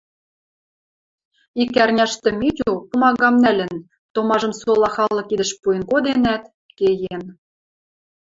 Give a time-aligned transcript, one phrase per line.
[1.61, 3.73] Ик ӓрняштӹ Митю, пумагам нӓлӹн,
[4.13, 6.43] томажым сола халык кидӹш пуэн коденӓт,
[6.77, 7.23] кеен.